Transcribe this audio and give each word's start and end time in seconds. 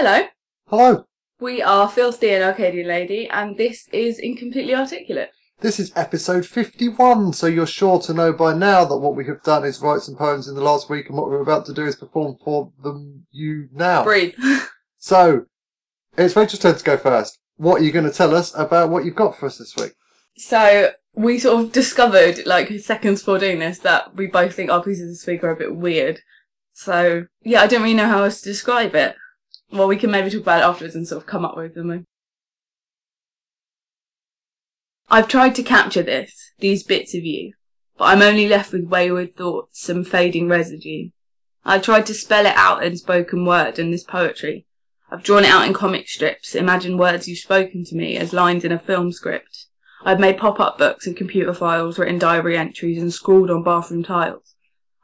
Hello, 0.00 0.28
Hello, 0.68 1.04
we 1.40 1.60
are 1.60 1.88
Filthy 1.88 2.30
and 2.30 2.44
Arcadian 2.44 2.86
Lady, 2.86 3.28
and 3.30 3.56
this 3.56 3.88
is 3.92 4.20
Incompletely 4.20 4.72
Articulate. 4.72 5.30
this 5.58 5.80
is 5.80 5.90
episode 5.96 6.46
51, 6.46 7.32
so 7.32 7.48
you're 7.48 7.66
sure 7.66 7.98
to 8.02 8.14
know 8.14 8.32
by 8.32 8.54
now 8.54 8.84
that 8.84 8.98
what 8.98 9.16
we 9.16 9.26
have 9.26 9.42
done 9.42 9.64
is 9.64 9.80
write 9.80 10.02
some 10.02 10.14
poems 10.14 10.46
in 10.46 10.54
the 10.54 10.62
last 10.62 10.88
week, 10.88 11.08
and 11.08 11.18
what 11.18 11.26
we're 11.26 11.42
about 11.42 11.66
to 11.66 11.74
do 11.74 11.84
is 11.84 11.96
perform 11.96 12.36
for 12.44 12.70
them 12.80 13.26
you 13.32 13.68
now. 13.72 14.04
Breathe. 14.04 14.34
So, 14.98 15.46
it's 16.16 16.36
Rachel's 16.36 16.60
turn 16.60 16.76
to 16.76 16.84
go 16.84 16.96
first. 16.96 17.40
What 17.56 17.80
are 17.80 17.84
you 17.84 17.90
going 17.90 18.04
to 18.04 18.12
tell 18.12 18.36
us 18.36 18.54
about 18.56 18.90
what 18.90 19.04
you've 19.04 19.16
got 19.16 19.36
for 19.36 19.46
us 19.46 19.58
this 19.58 19.74
week? 19.74 19.94
so, 20.36 20.92
we 21.14 21.40
sort 21.40 21.64
of 21.64 21.72
discovered, 21.72 22.46
like, 22.46 22.70
seconds 22.78 23.22
before 23.22 23.40
doing 23.40 23.58
this, 23.58 23.80
that 23.80 24.14
we 24.14 24.28
both 24.28 24.54
think 24.54 24.70
our 24.70 24.80
pieces 24.80 25.18
this 25.18 25.26
week 25.26 25.42
are 25.42 25.50
a 25.50 25.56
bit 25.56 25.74
weird. 25.74 26.20
So, 26.72 27.26
yeah, 27.42 27.62
I 27.62 27.66
don't 27.66 27.82
really 27.82 27.94
know 27.94 28.06
how 28.06 28.22
else 28.22 28.40
to 28.42 28.48
describe 28.48 28.94
it. 28.94 29.16
Well, 29.70 29.88
we 29.88 29.96
can 29.96 30.10
maybe 30.10 30.30
talk 30.30 30.42
about 30.42 30.60
it 30.60 30.64
afterwards 30.64 30.94
and 30.94 31.06
sort 31.06 31.22
of 31.22 31.26
come 31.26 31.44
up 31.44 31.56
with 31.56 31.74
them. 31.74 32.04
I've 35.10 35.28
tried 35.28 35.54
to 35.56 35.62
capture 35.62 36.02
this, 36.02 36.52
these 36.58 36.82
bits 36.82 37.14
of 37.14 37.24
you, 37.24 37.54
but 37.96 38.04
I'm 38.04 38.22
only 38.22 38.48
left 38.48 38.72
with 38.72 38.88
wayward 38.88 39.36
thoughts, 39.36 39.80
some 39.80 40.04
fading 40.04 40.48
residue. 40.48 41.10
I've 41.64 41.82
tried 41.82 42.06
to 42.06 42.14
spell 42.14 42.46
it 42.46 42.56
out 42.56 42.82
in 42.82 42.96
spoken 42.96 43.44
word 43.44 43.78
and 43.78 43.92
this 43.92 44.04
poetry. 44.04 44.66
I've 45.10 45.22
drawn 45.22 45.44
it 45.44 45.50
out 45.50 45.66
in 45.66 45.72
comic 45.72 46.08
strips, 46.08 46.54
imagined 46.54 46.98
words 46.98 47.28
you've 47.28 47.38
spoken 47.38 47.84
to 47.84 47.96
me 47.96 48.16
as 48.16 48.32
lines 48.32 48.64
in 48.64 48.72
a 48.72 48.78
film 48.78 49.12
script. 49.12 49.66
I've 50.04 50.20
made 50.20 50.38
pop-up 50.38 50.78
books 50.78 51.06
and 51.06 51.16
computer 51.16 51.54
files, 51.54 51.98
written 51.98 52.18
diary 52.18 52.56
entries 52.56 53.00
and 53.00 53.12
scrawled 53.12 53.50
on 53.50 53.62
bathroom 53.62 54.02
tiles. 54.02 54.54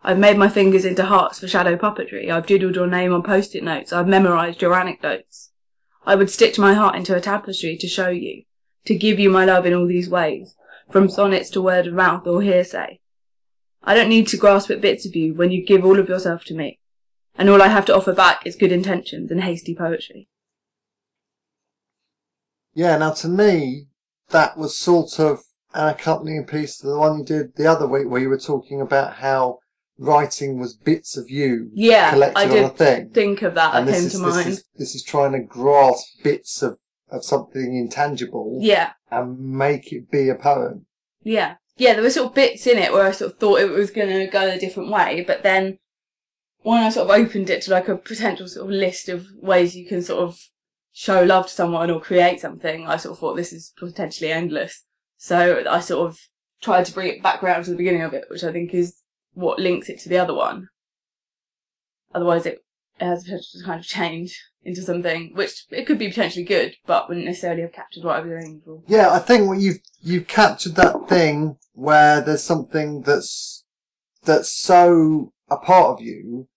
I've 0.06 0.18
made 0.18 0.36
my 0.36 0.50
fingers 0.50 0.84
into 0.84 1.06
hearts 1.06 1.40
for 1.40 1.48
shadow 1.48 1.76
puppetry. 1.76 2.30
I've 2.30 2.44
doodled 2.44 2.74
your 2.74 2.86
name 2.86 3.14
on 3.14 3.22
post-it 3.22 3.64
notes. 3.64 3.90
I've 3.90 4.06
memorised 4.06 4.60
your 4.60 4.74
anecdotes. 4.74 5.50
I 6.04 6.14
would 6.14 6.28
stitch 6.28 6.58
my 6.58 6.74
heart 6.74 6.94
into 6.94 7.16
a 7.16 7.22
tapestry 7.22 7.78
to 7.78 7.88
show 7.88 8.10
you, 8.10 8.42
to 8.84 8.94
give 8.94 9.18
you 9.18 9.30
my 9.30 9.46
love 9.46 9.64
in 9.64 9.72
all 9.72 9.86
these 9.86 10.10
ways, 10.10 10.56
from 10.90 11.08
sonnets 11.08 11.48
to 11.50 11.62
word 11.62 11.86
of 11.86 11.94
mouth 11.94 12.26
or 12.26 12.42
hearsay. 12.42 13.00
I 13.82 13.94
don't 13.94 14.10
need 14.10 14.28
to 14.28 14.36
grasp 14.36 14.70
at 14.70 14.82
bits 14.82 15.06
of 15.06 15.16
you 15.16 15.32
when 15.32 15.50
you 15.50 15.64
give 15.64 15.86
all 15.86 15.98
of 15.98 16.10
yourself 16.10 16.44
to 16.46 16.54
me, 16.54 16.80
and 17.36 17.48
all 17.48 17.62
I 17.62 17.68
have 17.68 17.86
to 17.86 17.96
offer 17.96 18.12
back 18.12 18.46
is 18.46 18.56
good 18.56 18.72
intentions 18.72 19.30
and 19.30 19.42
hasty 19.42 19.74
poetry. 19.74 20.28
Yeah, 22.74 22.98
now 22.98 23.12
to 23.12 23.28
me, 23.28 23.86
that 24.28 24.58
was 24.58 24.76
sort 24.76 25.18
of 25.18 25.44
an 25.72 25.88
accompanying 25.88 26.44
piece 26.44 26.76
to 26.78 26.88
the 26.88 26.98
one 26.98 27.18
you 27.18 27.24
did 27.24 27.56
the 27.56 27.66
other 27.66 27.86
week 27.86 28.08
where 28.08 28.20
you 28.20 28.28
were 28.28 28.38
talking 28.38 28.82
about 28.82 29.14
how 29.14 29.60
writing 29.98 30.58
was 30.58 30.74
bits 30.74 31.16
of 31.16 31.30
you 31.30 31.70
Yeah, 31.72 32.10
collected 32.10 32.38
I 32.38 32.42
on 32.44 32.50
did 32.50 32.64
a 32.64 32.68
thing. 32.70 33.10
think 33.10 33.42
of 33.42 33.54
that. 33.54 33.74
and 33.74 33.86
that 33.88 33.92
this 33.92 34.00
came 34.00 34.06
is, 34.06 34.12
to 34.12 34.18
this 34.18 34.34
mind. 34.34 34.48
Is, 34.48 34.64
this 34.76 34.94
is 34.94 35.02
trying 35.02 35.32
to 35.32 35.40
grasp 35.40 36.06
bits 36.22 36.62
of, 36.62 36.78
of 37.10 37.24
something 37.24 37.76
intangible 37.76 38.58
Yeah, 38.60 38.92
and 39.10 39.38
make 39.38 39.92
it 39.92 40.10
be 40.10 40.28
a 40.28 40.34
poem. 40.34 40.86
yeah, 41.22 41.56
yeah. 41.76 41.94
There 41.94 42.02
were 42.02 42.10
sort 42.10 42.28
of 42.28 42.34
bits 42.34 42.66
in 42.66 42.78
it 42.78 42.92
where 42.92 43.06
I 43.06 43.12
sort 43.12 43.32
of 43.32 43.38
thought 43.38 43.60
it 43.60 43.70
was 43.70 43.90
going 43.90 44.08
to 44.08 44.26
go 44.26 44.48
a 44.50 44.58
different 44.58 44.90
way, 44.90 45.24
but 45.26 45.42
then 45.42 45.78
when 46.62 46.82
I 46.82 46.88
sort 46.90 47.08
of 47.10 47.16
opened 47.20 47.50
it 47.50 47.62
to 47.62 47.70
like 47.70 47.88
a 47.88 47.96
potential 47.96 48.48
sort 48.48 48.66
of 48.66 48.70
list 48.72 49.08
of 49.08 49.26
ways 49.36 49.76
you 49.76 49.86
can 49.86 50.02
sort 50.02 50.22
of 50.24 50.38
show 50.92 51.22
love 51.22 51.46
to 51.46 51.52
someone 51.52 51.90
or 51.90 52.00
create 52.00 52.40
something, 52.40 52.86
I 52.88 52.96
sort 52.96 53.12
of 53.12 53.18
thought 53.18 53.34
this 53.36 53.52
is 53.52 53.72
potentially 53.78 54.32
endless. 54.32 54.84
So 55.18 55.62
I 55.68 55.80
sort 55.80 56.08
of 56.08 56.18
tried 56.62 56.86
to 56.86 56.92
bring 56.94 57.08
it 57.08 57.22
back 57.22 57.42
around 57.42 57.64
to 57.64 57.70
the 57.70 57.76
beginning 57.76 58.02
of 58.02 58.14
it, 58.14 58.24
which 58.30 58.42
I 58.44 58.50
think 58.52 58.72
is 58.74 58.94
what 59.34 59.58
links 59.58 59.88
it 59.88 60.00
to 60.00 60.08
the 60.08 60.18
other 60.18 60.34
one. 60.34 60.68
Otherwise, 62.14 62.46
it, 62.46 62.64
has 63.00 63.24
potential 63.24 63.60
to 63.60 63.64
kind 63.64 63.80
of 63.80 63.86
change 63.86 64.40
into 64.62 64.82
something 64.82 65.32
which 65.34 65.64
it 65.70 65.86
could 65.86 65.98
be 65.98 66.08
potentially 66.08 66.44
good, 66.44 66.74
but 66.86 67.08
wouldn't 67.08 67.26
necessarily 67.26 67.62
have 67.62 67.72
captured 67.72 68.04
what 68.04 68.16
I 68.16 68.20
was 68.20 68.32
aiming 68.32 68.62
for. 68.64 68.82
Yeah, 68.86 69.10
I 69.12 69.18
think 69.18 69.48
what 69.48 69.58
you've 69.58 69.80
you've 70.00 70.26
captured 70.26 70.76
that 70.76 71.08
thing 71.08 71.56
where 71.72 72.20
there's 72.20 72.42
something 72.42 73.02
that's 73.02 73.64
that's 74.24 74.48
so 74.48 75.32
a 75.50 75.56
part 75.56 75.88
of 75.88 76.00
you, 76.00 76.48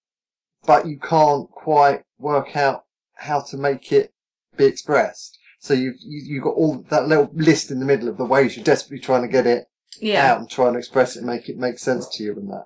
but 0.65 0.87
you 0.87 0.99
can't 0.99 1.49
quite 1.51 2.03
work 2.17 2.55
out 2.55 2.85
how 3.15 3.41
to 3.41 3.57
make 3.57 3.91
it 3.91 4.13
be 4.55 4.65
expressed. 4.65 5.37
So 5.59 5.73
you've 5.73 5.95
you, 5.99 6.21
you've 6.23 6.43
got 6.43 6.55
all 6.55 6.85
that 6.89 7.07
little 7.07 7.29
list 7.33 7.71
in 7.71 7.79
the 7.79 7.85
middle 7.85 8.07
of 8.07 8.17
the 8.17 8.25
ways 8.25 8.55
you're 8.55 8.63
desperately 8.63 8.99
trying 8.99 9.23
to 9.23 9.27
get 9.27 9.47
it 9.47 9.65
Yeah. 10.01 10.31
out 10.31 10.39
and 10.39 10.49
trying 10.49 10.73
to 10.73 10.79
express 10.79 11.15
it, 11.15 11.23
make 11.23 11.49
it 11.49 11.57
make 11.57 11.79
sense 11.79 12.07
to 12.13 12.23
you, 12.23 12.33
and 12.33 12.49
that. 12.49 12.65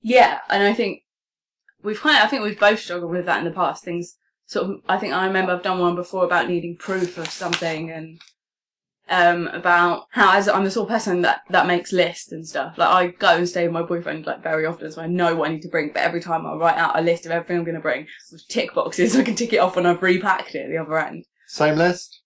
Yeah, 0.00 0.40
and 0.48 0.62
I 0.62 0.74
think 0.74 1.02
we've 1.82 2.00
kind 2.00 2.16
of, 2.16 2.24
I 2.24 2.26
think 2.26 2.42
we've 2.42 2.58
both 2.58 2.80
struggled 2.80 3.10
with 3.10 3.26
that 3.26 3.38
in 3.38 3.44
the 3.44 3.50
past. 3.50 3.84
Things 3.84 4.16
sort 4.46 4.70
of, 4.70 4.80
I 4.88 4.98
think 4.98 5.12
I 5.12 5.26
remember 5.26 5.52
I've 5.52 5.62
done 5.62 5.78
one 5.78 5.94
before 5.94 6.24
about 6.24 6.48
needing 6.48 6.76
proof 6.76 7.18
of 7.18 7.28
something 7.28 7.90
and 7.90 8.20
um 9.08 9.48
about 9.48 10.06
how 10.10 10.32
as 10.36 10.48
I'm 10.48 10.62
the 10.62 10.70
sort 10.70 10.88
of 10.88 10.92
person 10.94 11.22
that 11.22 11.42
that 11.50 11.66
makes 11.66 11.92
lists 11.92 12.30
and 12.32 12.46
stuff. 12.46 12.78
Like 12.78 12.88
I 12.88 13.06
go 13.08 13.36
and 13.36 13.48
stay 13.48 13.64
with 13.64 13.72
my 13.72 13.82
boyfriend 13.82 14.26
like 14.26 14.42
very 14.42 14.64
often, 14.64 14.90
so 14.92 15.02
I 15.02 15.06
know 15.06 15.34
what 15.34 15.50
I 15.50 15.54
need 15.54 15.62
to 15.62 15.68
bring. 15.68 15.88
But 15.92 16.02
every 16.02 16.20
time 16.20 16.46
I 16.46 16.54
write 16.54 16.78
out 16.78 16.98
a 16.98 17.02
list 17.02 17.26
of 17.26 17.32
everything 17.32 17.58
I'm 17.58 17.64
going 17.64 17.74
to 17.74 17.80
bring 17.80 18.06
with 18.30 18.46
tick 18.48 18.74
boxes, 18.74 19.12
so 19.12 19.20
I 19.20 19.24
can 19.24 19.34
tick 19.34 19.52
it 19.52 19.58
off 19.58 19.76
when 19.76 19.86
I've 19.86 20.02
repacked 20.02 20.54
it 20.54 20.64
at 20.64 20.68
the 20.70 20.78
other 20.78 20.98
end. 20.98 21.26
Same 21.46 21.76
list. 21.76 22.21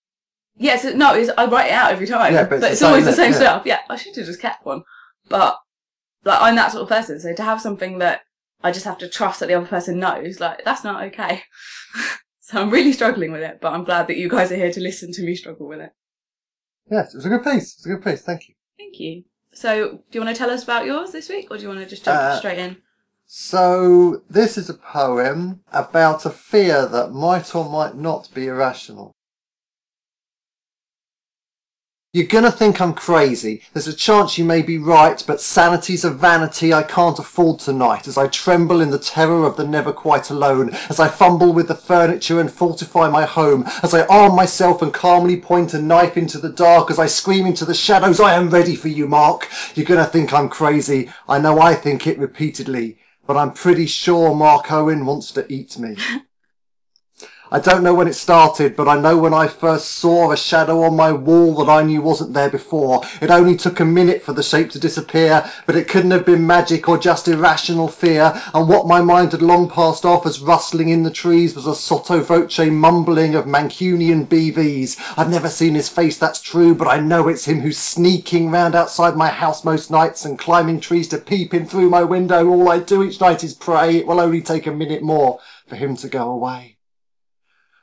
Yes, 0.59 0.83
yeah, 0.83 0.91
so, 0.91 0.97
no, 0.97 1.13
it's, 1.13 1.29
I 1.37 1.45
write 1.45 1.67
it 1.67 1.73
out 1.73 1.91
every 1.91 2.07
time. 2.07 2.33
Yeah, 2.33 2.45
but 2.45 2.55
it's 2.55 2.65
it's, 2.65 2.79
the 2.79 2.87
always 2.87 3.05
the 3.05 3.13
same 3.13 3.31
yeah. 3.31 3.37
stuff. 3.37 3.63
Yeah, 3.65 3.79
I 3.89 3.95
should 3.95 4.15
have 4.15 4.25
just 4.25 4.41
kept 4.41 4.65
one. 4.65 4.83
But 5.29 5.57
like 6.23 6.41
I'm 6.41 6.55
that 6.55 6.71
sort 6.71 6.83
of 6.83 6.89
person, 6.89 7.19
so 7.19 7.33
to 7.33 7.43
have 7.43 7.61
something 7.61 7.99
that 7.99 8.21
I 8.63 8.71
just 8.71 8.85
have 8.85 8.97
to 8.99 9.09
trust 9.09 9.39
that 9.39 9.47
the 9.47 9.53
other 9.53 9.67
person 9.67 9.99
knows, 9.99 10.39
like 10.39 10.63
that's 10.65 10.83
not 10.83 11.03
okay. 11.05 11.43
so 12.39 12.61
I'm 12.61 12.69
really 12.69 12.93
struggling 12.93 13.31
with 13.31 13.41
it, 13.41 13.59
but 13.61 13.73
I'm 13.73 13.83
glad 13.83 14.07
that 14.07 14.17
you 14.17 14.29
guys 14.29 14.51
are 14.51 14.55
here 14.55 14.71
to 14.71 14.81
listen 14.81 15.11
to 15.13 15.21
me 15.21 15.35
struggle 15.35 15.67
with 15.67 15.79
it. 15.79 15.91
Yes, 16.89 17.13
it 17.13 17.17
was 17.17 17.25
a 17.25 17.29
good 17.29 17.43
piece. 17.43 17.73
It 17.73 17.79
was 17.79 17.85
a 17.85 17.95
good 17.95 18.03
piece. 18.03 18.21
Thank 18.21 18.47
you. 18.47 18.55
Thank 18.77 18.99
you. 18.99 19.23
So, 19.53 20.03
do 20.11 20.19
you 20.19 20.21
want 20.23 20.35
to 20.35 20.39
tell 20.39 20.51
us 20.51 20.63
about 20.63 20.85
yours 20.85 21.11
this 21.11 21.29
week, 21.29 21.47
or 21.49 21.57
do 21.57 21.63
you 21.63 21.69
want 21.69 21.81
to 21.81 21.87
just 21.87 22.05
jump 22.05 22.19
Uh, 22.19 22.37
straight 22.37 22.59
in? 22.59 22.77
So 23.29 24.21
this 24.29 24.57
is 24.57 24.69
a 24.69 24.73
poem 24.73 25.61
about 25.73 26.25
a 26.25 26.29
fear 26.29 26.85
that 26.85 27.11
might 27.11 27.53
or 27.53 27.69
might 27.69 27.95
not 27.95 28.29
be 28.33 28.47
irrational. 28.47 29.16
You're 32.17 32.25
gonna 32.25 32.51
think 32.51 32.81
I'm 32.81 32.95
crazy. 32.95 33.61
There's 33.73 33.87
a 33.87 33.93
chance 33.93 34.39
you 34.39 34.43
may 34.43 34.63
be 34.63 34.79
right, 34.79 35.23
but 35.27 35.39
sanity's 35.39 36.03
a 36.03 36.09
vanity 36.09 36.73
I 36.73 36.81
can't 36.81 37.19
afford 37.19 37.59
tonight 37.59 38.07
as 38.07 38.17
I 38.17 38.25
tremble 38.25 38.81
in 38.81 38.89
the 38.89 38.97
terror 38.97 39.45
of 39.45 39.55
the 39.55 39.67
never 39.67 39.93
quite 39.93 40.31
alone, 40.31 40.71
as 40.89 40.99
I 40.99 41.09
fumble 41.09 41.53
with 41.53 41.67
the 41.67 41.75
furniture 41.75 42.39
and 42.39 42.51
fortify 42.51 43.07
my 43.07 43.25
home, 43.25 43.65
as 43.83 43.93
I 43.93 44.07
arm 44.07 44.35
myself 44.35 44.81
and 44.81 44.91
calmly 44.91 45.39
point 45.39 45.75
a 45.75 45.79
knife 45.79 46.17
into 46.17 46.39
the 46.39 46.49
dark, 46.49 46.89
as 46.89 46.97
I 46.97 47.05
scream 47.05 47.45
into 47.45 47.65
the 47.65 47.75
shadows, 47.75 48.19
I 48.19 48.33
am 48.33 48.49
ready 48.49 48.75
for 48.75 48.87
you, 48.87 49.07
Mark. 49.07 49.47
You're 49.75 49.85
gonna 49.85 50.03
think 50.03 50.33
I'm 50.33 50.49
crazy. 50.49 51.11
I 51.29 51.37
know 51.37 51.59
I 51.59 51.75
think 51.75 52.07
it 52.07 52.17
repeatedly, 52.17 52.97
but 53.27 53.37
I'm 53.37 53.51
pretty 53.51 53.85
sure 53.85 54.33
Mark 54.33 54.71
Owen 54.71 55.05
wants 55.05 55.29
to 55.33 55.45
eat 55.53 55.77
me. 55.77 55.97
I 57.49 57.59
don't 57.59 57.81
know 57.81 57.93
when 57.93 58.09
it 58.09 58.13
started, 58.13 58.75
but 58.75 58.89
I 58.89 58.99
know 58.99 59.17
when 59.17 59.33
I 59.33 59.47
first 59.47 59.89
saw 59.89 60.31
a 60.31 60.37
shadow 60.37 60.81
on 60.83 60.97
my 60.97 61.13
wall 61.13 61.55
that 61.55 61.71
I 61.71 61.81
knew 61.81 62.01
wasn't 62.01 62.33
there 62.33 62.49
before. 62.49 63.03
It 63.21 63.31
only 63.31 63.55
took 63.55 63.79
a 63.79 63.85
minute 63.85 64.21
for 64.21 64.33
the 64.33 64.43
shape 64.43 64.69
to 64.71 64.79
disappear, 64.79 65.49
but 65.65 65.77
it 65.77 65.87
couldn't 65.87 66.11
have 66.11 66.25
been 66.25 66.45
magic 66.45 66.89
or 66.89 66.97
just 66.97 67.25
irrational 67.27 67.87
fear, 67.87 68.33
and 68.53 68.67
what 68.67 68.85
my 68.85 69.01
mind 69.01 69.31
had 69.31 69.41
long 69.41 69.69
passed 69.69 70.03
off 70.03 70.25
as 70.25 70.41
rustling 70.41 70.89
in 70.89 71.03
the 71.03 71.11
trees 71.11 71.55
was 71.55 71.65
a 71.65 71.73
sotto 71.73 72.19
voce 72.19 72.59
mumbling 72.59 73.33
of 73.33 73.45
Mancunian 73.45 74.27
BVs. 74.27 74.97
I've 75.17 75.29
never 75.29 75.49
seen 75.49 75.75
his 75.75 75.87
face, 75.87 76.17
that's 76.17 76.41
true, 76.41 76.75
but 76.75 76.89
I 76.89 76.99
know 76.99 77.29
it's 77.29 77.45
him 77.45 77.61
who's 77.61 77.77
sneaking 77.77 78.51
round 78.51 78.75
outside 78.75 79.15
my 79.15 79.29
house 79.29 79.63
most 79.63 79.89
nights 79.89 80.25
and 80.25 80.37
climbing 80.37 80.81
trees 80.81 81.07
to 81.09 81.17
peep 81.17 81.53
in 81.53 81.65
through 81.65 81.89
my 81.89 82.03
window. 82.03 82.45
All 82.49 82.69
I 82.69 82.79
do 82.79 83.03
each 83.03 83.21
night 83.21 83.43
is 83.43 83.53
pray. 83.53 83.95
It 83.95 84.07
will 84.07 84.19
only 84.19 84.41
take 84.41 84.67
a 84.67 84.71
minute 84.71 85.01
more 85.01 85.39
for 85.65 85.77
him 85.77 85.95
to 85.97 86.09
go 86.09 86.29
away. 86.29 86.76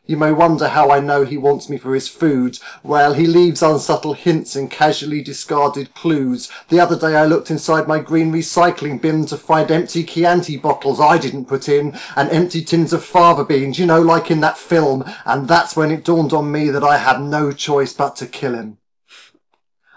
You 0.07 0.19
may 0.19 0.33
wonder 0.33 0.69
how 0.69 0.91
I 0.91 1.01
know 1.01 1.25
he 1.25 1.39
wants 1.39 1.71
me 1.71 1.79
for 1.79 1.95
his 1.95 2.09
food. 2.09 2.59
Well, 2.83 3.15
he 3.15 3.27
leaves 3.27 3.63
unsubtle 3.63 4.13
hints 4.13 4.55
and 4.55 4.71
casually 4.71 5.23
discarded 5.23 5.95
clues. 5.95 6.51
The 6.69 6.79
other 6.79 6.99
day 6.99 7.17
I 7.17 7.25
looked 7.25 7.51
inside 7.51 7.89
my 7.89 8.01
green 8.01 8.31
recycling 8.31 9.01
bin 9.01 9.25
to 9.27 9.39
find 9.39 9.71
empty 9.71 10.05
Chianti 10.05 10.59
bottles 10.59 11.01
I 11.01 11.17
didn't 11.17 11.47
put 11.47 11.71
in 11.71 11.99
and 12.17 12.29
empty 12.29 12.63
tins 12.63 12.93
of 12.93 13.03
fava 13.03 13.47
beans, 13.47 13.79
you 13.79 13.87
know, 13.87 14.03
like 14.03 14.31
in 14.31 14.41
that 14.41 14.59
film. 14.59 15.11
And 15.25 15.49
that's 15.49 15.75
when 15.75 15.91
it 15.91 16.05
dawned 16.05 16.35
on 16.35 16.53
me 16.53 16.69
that 16.69 16.85
I 16.85 16.99
had 16.99 17.23
no 17.23 17.51
choice 17.51 17.95
but 17.95 18.15
to 18.17 18.27
kill 18.27 18.55
him. 18.55 18.77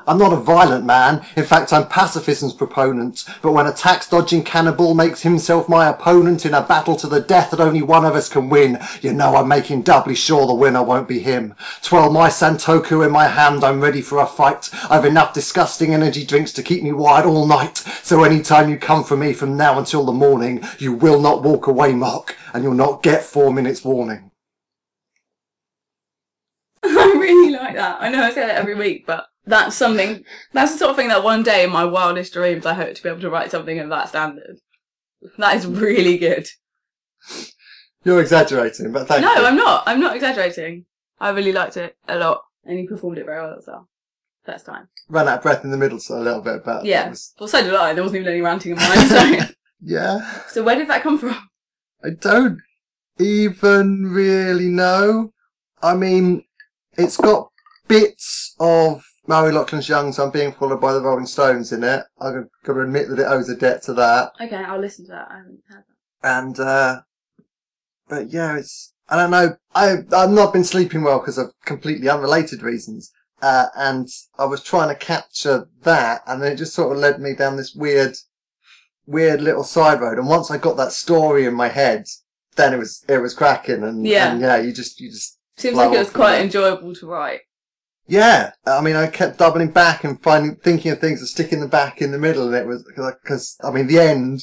I'm 0.07 0.17
not 0.17 0.31
a 0.31 0.37
violent 0.37 0.85
man. 0.85 1.25
In 1.35 1.43
fact, 1.43 1.73
I'm 1.73 1.87
pacifism's 1.87 2.53
proponent. 2.53 3.25
But 3.41 3.51
when 3.51 3.67
a 3.67 3.73
tax-dodging 3.73 4.43
cannibal 4.43 4.93
makes 4.93 5.21
himself 5.23 5.67
my 5.67 5.87
opponent 5.87 6.45
in 6.45 6.53
a 6.53 6.61
battle 6.61 6.95
to 6.95 7.07
the 7.07 7.19
death 7.19 7.51
that 7.51 7.59
only 7.59 7.81
one 7.81 8.05
of 8.05 8.15
us 8.15 8.29
can 8.29 8.47
win, 8.47 8.79
you 9.01 9.11
know 9.11 9.35
I'm 9.35 9.49
making 9.49 9.81
doubly 9.81 10.15
sure 10.15 10.47
the 10.47 10.53
winner 10.53 10.81
won't 10.81 11.07
be 11.09 11.19
him. 11.19 11.55
Twirl 11.81 12.11
my 12.11 12.29
Santoku 12.29 13.05
in 13.05 13.11
my 13.11 13.27
hand, 13.27 13.63
I'm 13.63 13.81
ready 13.81 14.01
for 14.01 14.19
a 14.19 14.25
fight. 14.25 14.69
I've 14.89 15.05
enough 15.05 15.33
disgusting 15.33 15.93
energy 15.93 16.25
drinks 16.25 16.53
to 16.53 16.63
keep 16.63 16.83
me 16.83 16.93
wired 16.93 17.25
all 17.25 17.45
night. 17.45 17.77
So 18.01 18.23
any 18.23 18.41
time 18.41 18.69
you 18.69 18.77
come 18.77 19.03
for 19.03 19.17
me 19.17 19.33
from 19.33 19.57
now 19.57 19.77
until 19.77 20.05
the 20.05 20.13
morning, 20.13 20.63
you 20.79 20.93
will 20.93 21.19
not 21.19 21.43
walk 21.43 21.67
away, 21.67 21.93
Mark, 21.93 22.37
and 22.53 22.63
you'll 22.63 22.73
not 22.73 23.03
get 23.03 23.23
four 23.23 23.51
minutes 23.51 23.83
warning. 23.83 24.31
I 26.83 27.13
really 27.17 27.51
like 27.51 27.75
that. 27.75 27.97
I 27.99 28.09
know 28.09 28.23
I 28.23 28.31
say 28.31 28.47
that 28.47 28.55
every 28.55 28.75
week, 28.75 29.05
but 29.05 29.27
that's 29.47 29.75
something, 29.75 30.23
that's 30.53 30.73
the 30.73 30.77
sort 30.77 30.91
of 30.91 30.95
thing 30.97 31.07
that 31.07 31.23
one 31.23 31.43
day 31.43 31.63
in 31.63 31.71
my 31.71 31.85
wildest 31.85 32.33
dreams 32.33 32.65
I 32.65 32.73
hope 32.73 32.95
to 32.95 33.03
be 33.03 33.09
able 33.09 33.21
to 33.21 33.29
write 33.29 33.51
something 33.51 33.79
of 33.79 33.89
that 33.89 34.09
standard. 34.09 34.57
That 35.37 35.55
is 35.55 35.65
really 35.65 36.17
good. 36.17 36.47
You're 38.03 38.21
exaggerating, 38.21 38.91
but 38.91 39.07
thank 39.07 39.21
no, 39.21 39.33
you. 39.33 39.45
I'm 39.45 39.55
not. 39.55 39.83
I'm 39.85 39.99
not 39.99 40.15
exaggerating. 40.15 40.85
I 41.19 41.29
really 41.29 41.51
liked 41.51 41.77
it 41.77 41.97
a 42.07 42.17
lot. 42.17 42.41
And 42.63 42.77
he 42.77 42.87
performed 42.87 43.17
it 43.17 43.25
very 43.25 43.41
well 43.41 43.55
as 43.57 43.65
well. 43.67 43.89
First 44.45 44.65
time. 44.65 44.87
Ran 45.09 45.27
out 45.27 45.37
of 45.37 45.43
breath 45.43 45.63
in 45.63 45.71
the 45.71 45.77
middle, 45.77 45.99
so 45.99 46.17
a 46.17 46.21
little 46.21 46.41
bit 46.41 46.55
about 46.57 46.85
Yeah. 46.85 47.09
was- 47.09 47.33
Well, 47.39 47.47
so 47.47 47.61
did 47.63 47.73
I. 47.73 47.93
There 47.93 48.03
wasn't 48.03 48.21
even 48.21 48.31
any 48.33 48.41
ranting 48.41 48.71
in 48.73 48.77
mine. 48.77 49.07
So, 49.07 49.53
yeah. 49.81 50.41
so 50.49 50.63
where 50.63 50.75
did 50.75 50.87
that 50.89 51.01
come 51.03 51.17
from? 51.17 51.49
I 52.03 52.11
don't 52.11 52.59
even 53.19 54.05
really 54.11 54.67
know. 54.67 55.33
I 55.81 55.95
mean, 55.95 56.43
it's 56.97 57.17
got 57.17 57.49
bits 57.87 58.55
of 58.59 59.03
Murray 59.27 59.51
Lachlan's 59.51 59.89
Young, 59.89 60.13
so 60.13 60.23
I'm 60.23 60.31
being 60.31 60.53
followed 60.53 60.79
by 60.79 60.93
the 60.93 61.01
Rolling 61.01 61.25
Stones 61.25 61.73
in 61.73 61.83
it. 61.83 62.03
I've 62.19 62.45
got 62.63 62.73
to 62.73 62.81
admit 62.81 63.09
that 63.09 63.19
it 63.19 63.25
owes 63.27 63.49
a 63.49 63.55
debt 63.55 63.83
to 63.83 63.93
that. 63.95 64.31
Okay, 64.39 64.55
I'll 64.55 64.79
listen 64.79 65.05
to 65.05 65.11
that. 65.11 65.27
I 65.29 65.37
haven't 65.37 65.59
heard 65.67 65.83
that. 66.23 66.37
And, 66.37 66.59
uh, 66.59 67.01
but 68.07 68.29
yeah, 68.31 68.57
it's, 68.57 68.93
I 69.09 69.17
don't 69.17 69.31
know. 69.31 69.57
I, 69.75 69.97
I've 70.15 70.31
not 70.31 70.53
been 70.53 70.63
sleeping 70.63 71.03
well 71.03 71.19
because 71.19 71.37
of 71.37 71.51
completely 71.65 72.09
unrelated 72.09 72.63
reasons. 72.63 73.11
Uh, 73.41 73.65
and 73.75 74.07
I 74.39 74.45
was 74.45 74.63
trying 74.63 74.89
to 74.89 74.95
capture 74.95 75.67
that 75.83 76.21
and 76.25 76.41
then 76.41 76.53
it 76.53 76.55
just 76.55 76.73
sort 76.73 76.91
of 76.91 76.97
led 76.97 77.19
me 77.21 77.35
down 77.35 77.55
this 77.57 77.75
weird, 77.75 78.15
weird 79.05 79.41
little 79.41 79.63
side 79.63 79.99
road. 80.01 80.17
And 80.17 80.27
once 80.27 80.49
I 80.49 80.57
got 80.57 80.77
that 80.77 80.91
story 80.93 81.45
in 81.45 81.53
my 81.53 81.67
head, 81.67 82.05
then 82.55 82.73
it 82.73 82.77
was, 82.77 83.05
it 83.07 83.19
was 83.19 83.33
cracking 83.35 83.83
and, 83.83 84.07
Yeah. 84.07 84.31
and 84.31 84.41
yeah, 84.41 84.57
you 84.57 84.71
just, 84.71 84.99
you 84.99 85.11
just, 85.11 85.37
Seems 85.57 85.75
like 85.75 85.93
it 85.93 85.99
was 85.99 86.09
quite 86.09 86.39
enjoyable 86.41 86.95
to 86.95 87.07
write. 87.07 87.41
Yeah. 88.07 88.51
I 88.65 88.81
mean, 88.81 88.95
I 88.95 89.07
kept 89.07 89.37
doubling 89.37 89.71
back 89.71 90.03
and 90.03 90.21
finding, 90.21 90.55
thinking 90.55 90.91
of 90.91 90.99
things 90.99 91.19
and 91.19 91.27
sticking 91.27 91.59
them 91.59 91.69
back 91.69 92.01
in 92.01 92.11
the 92.11 92.17
middle 92.17 92.47
and 92.47 92.55
it 92.55 92.67
was, 92.67 92.83
cause, 93.25 93.57
I 93.63 93.71
mean, 93.71 93.87
the 93.87 93.99
end 93.99 94.41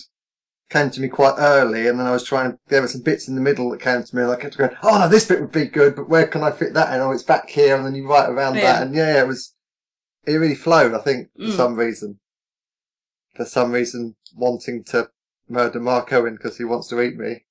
came 0.71 0.91
to 0.91 1.01
me 1.01 1.09
quite 1.09 1.35
early 1.39 1.87
and 1.87 1.99
then 1.99 2.07
I 2.07 2.13
was 2.13 2.25
trying, 2.25 2.59
there 2.69 2.81
were 2.83 2.89
some 2.89 3.03
bits 3.03 3.29
in 3.29 3.35
the 3.35 3.41
middle 3.41 3.71
that 3.71 3.81
came 3.81 4.03
to 4.03 4.17
me 4.17 4.23
and 4.23 4.31
I 4.33 4.37
kept 4.37 4.57
going, 4.59 4.71
oh 4.83 4.99
no, 4.99 5.09
this 5.09 5.27
bit 5.27 5.41
would 5.41 5.53
be 5.53 5.67
good, 5.67 5.95
but 5.97 6.09
where 6.09 6.27
can 6.27 6.43
I 6.43 6.51
fit 6.51 6.75
that 6.75 6.93
in? 6.95 7.01
Oh, 7.01 7.11
it's 7.13 7.23
back 7.23 7.49
here 7.51 7.77
and 7.77 7.85
then 7.87 7.95
you 7.95 8.09
write 8.09 8.29
around 8.29 8.57
Yeah. 8.57 8.63
that 8.75 8.83
and 8.83 8.95
yeah, 8.95 9.21
it 9.21 9.27
was, 9.27 9.55
it 10.27 10.35
really 10.35 10.55
flowed, 10.55 10.95
I 10.95 10.99
think, 11.01 11.29
for 11.37 11.43
Mm. 11.45 11.57
some 11.57 11.75
reason. 11.77 12.19
For 13.37 13.45
some 13.45 13.73
reason, 13.73 14.17
wanting 14.37 14.85
to 14.85 15.11
murder 15.49 15.81
Mark 15.81 16.13
Owen 16.13 16.35
because 16.37 16.57
he 16.59 16.65
wants 16.65 16.89
to 16.89 17.01
eat 17.03 17.17
me 17.17 17.45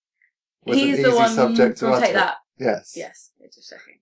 was 0.65 0.77
He's 0.77 0.95
an 0.97 1.03
the 1.03 1.09
easy 1.09 1.17
one 1.17 1.29
subject 1.29 1.77
to 1.79 1.99
take 1.99 2.13
that. 2.13 2.37
Yes. 2.57 2.93
Yes, 2.95 3.31
it's 3.39 3.57
just 3.57 3.69
checking. 3.69 3.99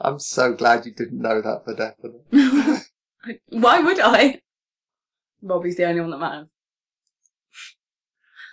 I'm 0.00 0.18
so 0.18 0.52
glad 0.54 0.86
you 0.86 0.92
didn't 0.92 1.20
know 1.20 1.40
that 1.40 1.64
for 1.64 1.74
definite. 1.74 2.86
Why 3.48 3.80
would 3.80 4.00
I? 4.00 4.40
Robbie's 5.42 5.76
the 5.76 5.84
only 5.84 6.00
one 6.00 6.10
that 6.10 6.18
matters. 6.18 6.50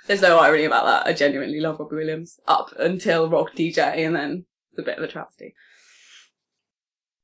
There's 0.07 0.21
no 0.21 0.39
irony 0.39 0.65
about 0.65 0.85
that. 0.85 1.07
I 1.07 1.13
genuinely 1.13 1.59
love 1.59 1.79
Robbie 1.79 1.97
Williams 1.97 2.39
up 2.47 2.73
until 2.79 3.29
Rock 3.29 3.53
DJ, 3.55 4.05
and 4.05 4.15
then 4.15 4.45
it's 4.71 4.79
a 4.79 4.83
bit 4.83 4.97
of 4.97 5.03
a 5.03 5.07
travesty. 5.07 5.53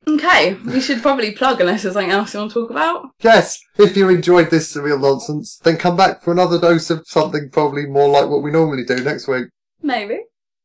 Okay, 0.08 0.54
we 0.54 0.80
should 0.80 1.02
probably 1.02 1.32
plug 1.32 1.60
unless 1.60 1.82
there's 1.82 1.96
something 1.96 2.12
else 2.12 2.34
you 2.34 2.40
want 2.40 2.52
to 2.52 2.62
talk 2.62 2.70
about. 2.70 3.08
Yes, 3.22 3.60
if 3.80 3.98
you 3.98 4.08
enjoyed 4.10 4.52
this 4.52 4.72
surreal 4.72 5.02
nonsense, 5.02 5.58
then 5.64 5.78
come 5.78 5.98
back 5.98 6.22
for 6.22 6.32
another 6.32 6.60
dose 6.60 6.92
of 6.92 7.08
something 7.08 7.50
probably 7.52 7.88
more 7.88 8.08
like 8.08 8.30
what 8.30 8.44
we 8.44 8.52
normally 8.52 8.86
do 8.86 9.04
next 9.04 9.28
week. 9.28 9.48
Maybe. 9.82 10.20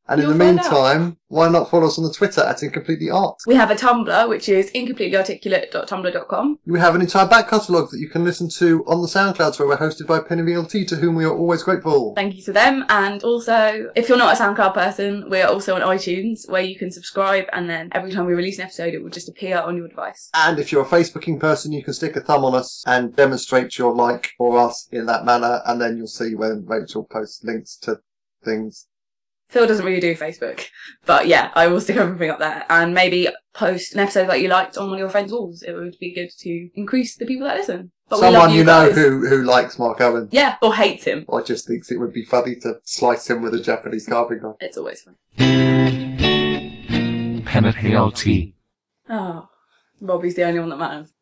And 0.09 0.21
in 0.21 0.27
You'll 0.27 0.37
the 0.37 0.45
find 0.45 0.59
out. 0.59 0.65
meantime, 0.73 1.19
why 1.29 1.49
not 1.49 1.71
follow 1.71 1.87
us 1.87 1.97
on 1.97 2.05
the 2.05 2.13
Twitter 2.13 2.41
at 2.41 2.63
Incompletely 2.65 3.11
Art? 3.11 3.37
We 3.47 3.55
have 3.55 3.71
a 3.71 3.77
Tumblr, 3.77 4.29
which 4.29 4.49
is 4.49 4.69
incompletelyarticulate.tumblr.com. 4.73 6.59
We 6.67 6.81
have 6.81 6.95
an 6.97 7.01
entire 7.01 7.29
back 7.29 7.49
catalogue 7.49 7.91
that 7.93 8.01
you 8.01 8.09
can 8.09 8.25
listen 8.25 8.49
to 8.57 8.85
on 8.87 9.03
the 9.03 9.07
SoundClouds 9.07 9.59
where 9.61 9.69
we're 9.69 9.77
hosted 9.77 10.07
by 10.09 10.19
Penny 10.21 10.43
VLT, 10.43 10.89
to 10.89 10.97
whom 10.97 11.15
we 11.15 11.25
are 11.25 11.33
always 11.37 11.63
grateful. 11.63 12.15
Thank 12.17 12.35
you 12.35 12.43
to 12.43 12.53
them. 12.53 12.85
And 12.89 13.23
also, 13.23 13.91
if 13.95 14.09
you're 14.09 14.19
not 14.19 14.37
a 14.37 14.43
SoundCloud 14.43 14.75
person, 14.75 15.31
we 15.31 15.41
are 15.41 15.49
also 15.49 15.77
on 15.77 15.83
iTunes, 15.83 16.49
where 16.51 16.63
you 16.63 16.77
can 16.77 16.91
subscribe, 16.91 17.45
and 17.53 17.71
then 17.71 17.89
every 17.93 18.11
time 18.11 18.27
we 18.27 18.35
release 18.35 18.59
an 18.59 18.65
episode, 18.65 18.95
it 18.95 19.03
will 19.03 19.11
just 19.11 19.29
appear 19.29 19.59
on 19.61 19.77
your 19.77 19.87
device. 19.87 20.29
And 20.35 20.59
if 20.59 20.73
you're 20.73 20.83
a 20.83 20.89
Facebooking 20.89 21.39
person, 21.39 21.71
you 21.73 21.85
can 21.85 21.95
stick 21.95 22.17
a 22.17 22.21
thumb 22.21 22.45
on 22.45 22.57
us 22.57 22.83
and 22.87 23.15
demonstrate 23.15 23.79
your 23.79 23.95
like 23.95 24.31
for 24.37 24.59
us 24.59 24.89
in 24.91 25.07
that 25.07 25.25
manner, 25.25 25.61
and 25.67 25.81
then 25.81 25.97
you'll 25.97 26.09
see 26.09 26.35
when 26.35 26.65
Rachel 26.67 27.05
posts 27.05 27.45
links 27.45 27.77
to 27.83 28.01
things. 28.45 28.89
Phil 29.51 29.67
doesn't 29.67 29.85
really 29.85 30.01
do 30.01 30.15
Facebook, 30.15 30.65
but 31.07 31.27
yeah, 31.27 31.51
I 31.55 31.67
will 31.67 31.81
stick 31.81 31.97
everything 31.97 32.31
up 32.35 32.39
there 32.39 32.65
and 32.71 32.95
maybe 32.95 33.29
post 33.53 33.95
an 33.95 34.01
episode 34.01 34.29
that 34.29 34.41
you 34.41 34.49
liked 34.49 34.79
on 34.79 34.85
one 34.87 34.95
of 34.95 35.01
your 35.01 35.09
friends' 35.09 35.33
walls. 35.33 35.63
It 35.63 35.73
would 35.73 35.97
be 35.99 36.15
good 36.15 36.31
to 36.39 36.71
increase 36.75 37.17
the 37.17 37.27
people 37.27 37.47
that 37.49 37.57
listen. 37.57 37.91
But 38.09 38.21
we 38.21 38.27
Someone 38.27 38.43
love 38.43 38.53
you, 38.53 38.59
you 38.59 38.65
know 38.65 38.91
who, 38.91 39.27
who 39.29 39.43
likes 39.45 39.79
Mark 39.79 40.01
Owen. 40.01 40.29
yeah, 40.31 40.57
or 40.63 40.75
hates 40.75 41.05
him. 41.05 41.25
or 41.29 41.43
just 41.43 41.67
thinks 41.67 41.91
it 41.91 41.99
would 41.99 42.13
be 42.13 42.25
funny 42.25 42.57
to 42.57 42.75
slice 42.85 43.29
him 43.29 43.43
with 43.43 43.55
a 43.55 43.61
Japanese 43.61 44.07
carving 44.07 44.41
knife. 44.43 44.57
It's 44.61 44.77
always 44.77 45.03
fun. 45.03 45.17
Pennet 47.45 47.75
HLT. 47.75 48.55
Oh, 49.09 49.49
Bobby's 50.01 50.37
the 50.37 50.45
only 50.45 50.61
one 50.61 50.69
that 50.71 50.79
matters. 50.79 51.13